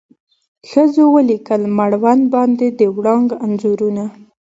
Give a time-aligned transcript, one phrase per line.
[0.69, 4.03] ښځو ولیکل مړوند باندې د وړانګو انځورونه